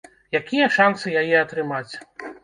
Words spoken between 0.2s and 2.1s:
Якія шанцы яе атрымаць?